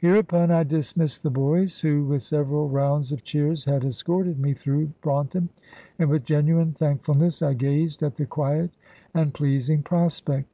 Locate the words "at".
8.02-8.16